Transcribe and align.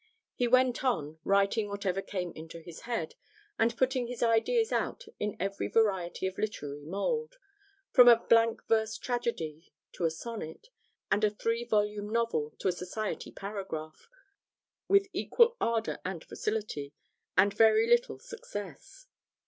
He 0.33 0.47
went 0.47 0.83
on, 0.83 1.19
writing 1.23 1.69
whatever 1.69 2.01
came 2.01 2.31
into 2.31 2.59
his 2.59 2.81
head, 2.89 3.13
and 3.59 3.77
putting 3.77 4.07
his 4.07 4.23
ideas 4.23 4.71
out 4.71 5.05
in 5.19 5.37
every 5.39 5.67
variety 5.67 6.25
of 6.25 6.39
literary 6.39 6.81
mould 6.81 7.37
from 7.91 8.07
a 8.07 8.15
blank 8.15 8.67
verse 8.67 8.97
tragedy 8.97 9.71
to 9.91 10.05
a 10.05 10.09
sonnet, 10.09 10.69
and 11.11 11.23
a 11.23 11.29
three 11.29 11.63
volume 11.63 12.09
novel 12.09 12.55
to 12.57 12.67
a 12.67 12.71
society 12.71 13.31
paragraph 13.31 14.09
with 14.87 15.07
equal 15.13 15.55
ardour 15.61 15.99
and 16.03 16.23
facility, 16.23 16.95
and 17.37 17.53
very 17.53 17.87
little 17.87 18.17
success. 18.17 19.05